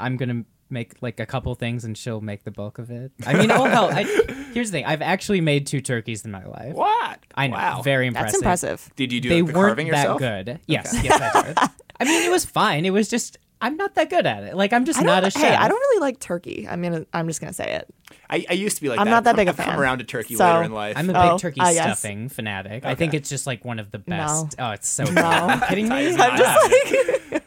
[0.00, 3.12] I'm gonna make like a couple things, and she'll make the bulk of it.
[3.26, 3.90] I mean, oh hell!
[3.92, 4.02] I,
[4.54, 6.74] here's the thing: I've actually made two turkeys in my life.
[6.74, 7.20] What?
[7.36, 7.82] I know, Wow.
[7.82, 8.26] very impressive.
[8.32, 8.68] That's impressive.
[8.70, 8.96] impressive.
[8.96, 10.18] Did you do they like, the weren't carving that yourself?
[10.18, 10.60] good.
[10.66, 11.58] Yes, yes, I did.
[12.00, 12.84] I mean, it was fine.
[12.84, 14.54] It was just I'm not that good at it.
[14.56, 15.42] Like I'm just not a chef.
[15.42, 16.66] hey, I don't really like turkey.
[16.68, 17.88] I mean, I'm just gonna say it.
[18.30, 19.10] I, I used to be like I'm that.
[19.10, 20.96] not that I've big a come- I've come around to turkey So- later in life.
[20.96, 21.98] I'm a big Oh, turkey ah, yes.
[21.98, 22.84] stuffing fanatic.
[22.84, 24.54] I think it's just like one of the best.
[24.58, 25.18] Oh, it's so good.
[25.18, 26.14] Are you kidding me?
[26.18, 26.70] I'm just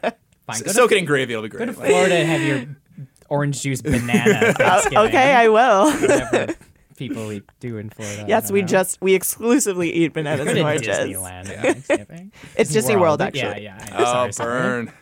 [0.04, 1.34] like, Fine, go to- Soak it in gravy.
[1.34, 1.67] It'll be Go great.
[1.67, 2.65] to Florida and have your
[3.30, 4.54] orange juice banana.
[4.58, 4.97] Thanksgiving.
[4.97, 5.91] okay, I will.
[5.91, 6.54] Whatever
[6.97, 8.24] people eat, do in Florida.
[8.24, 8.67] I yes, don't we know.
[8.67, 10.97] just we exclusively eat bananas Go and to oranges.
[10.97, 12.32] Disneyland on Thanksgiving.
[12.58, 13.63] It's Disney World, actually.
[13.63, 13.86] Yeah, yeah.
[13.88, 13.95] I know.
[14.00, 14.62] Oh, Sorry, sorry.
[14.62, 14.93] burn.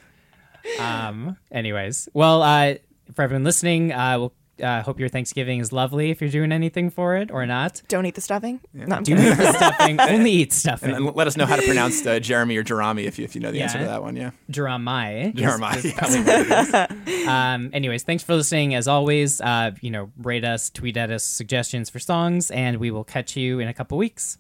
[0.79, 1.37] Um.
[1.51, 2.75] Anyways, well, uh,
[3.13, 6.11] for everyone listening, uh, we'll uh, hope your Thanksgiving is lovely.
[6.11, 8.59] If you're doing anything for it or not, Don't eat the stuffing.
[8.73, 9.99] No, I'm do eat the stuffing.
[10.01, 10.89] Only eat stuffing.
[10.91, 13.35] And, and let us know how to pronounce uh, Jeremy or Jerami if you, if
[13.35, 14.15] you know the answer to that one.
[14.15, 14.31] Yeah.
[14.49, 15.31] Jeremiah.
[15.33, 15.95] is- Jeremiah, is yes.
[15.97, 17.27] probably what it is.
[17.27, 18.75] um, anyways, thanks for listening.
[18.75, 22.91] As always, uh, you know, rate us, tweet at us suggestions for songs, and we
[22.91, 24.37] will catch you in a couple weeks.